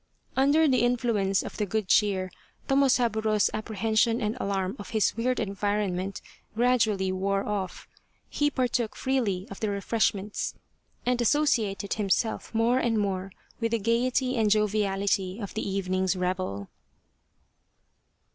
[0.35, 2.31] Under the influence of the good cheer
[2.67, 6.21] Tomosaburo's apprehension and alarm of his weird environment
[6.55, 7.87] gradually wore off,
[8.27, 10.55] he partook freely of the refresh ments,
[11.05, 16.71] and associated himself more and more with the gaiety and joviality of the evening's revel.